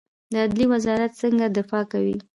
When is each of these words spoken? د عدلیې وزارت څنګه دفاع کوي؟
د 0.31 0.33
عدلیې 0.43 0.67
وزارت 0.73 1.11
څنګه 1.21 1.45
دفاع 1.57 1.83
کوي؟ 1.91 2.15